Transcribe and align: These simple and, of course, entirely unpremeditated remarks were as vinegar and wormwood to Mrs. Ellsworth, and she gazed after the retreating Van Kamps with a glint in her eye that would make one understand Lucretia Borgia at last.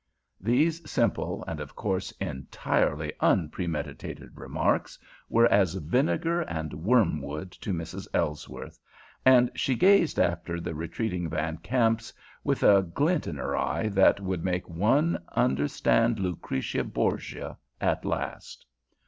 These 0.39 0.89
simple 0.89 1.43
and, 1.47 1.59
of 1.59 1.75
course, 1.75 2.09
entirely 2.13 3.13
unpremeditated 3.19 4.31
remarks 4.35 4.97
were 5.29 5.45
as 5.45 5.75
vinegar 5.75 6.41
and 6.41 6.73
wormwood 6.73 7.51
to 7.61 7.71
Mrs. 7.71 8.07
Ellsworth, 8.11 8.79
and 9.25 9.51
she 9.53 9.75
gazed 9.75 10.17
after 10.19 10.59
the 10.59 10.73
retreating 10.73 11.29
Van 11.29 11.57
Kamps 11.57 12.11
with 12.43 12.63
a 12.63 12.81
glint 12.81 13.27
in 13.27 13.35
her 13.35 13.55
eye 13.55 13.89
that 13.89 14.19
would 14.19 14.43
make 14.43 14.67
one 14.67 15.21
understand 15.33 16.17
Lucretia 16.19 16.83
Borgia 16.83 17.59
at 17.79 18.03
last. 18.03 18.65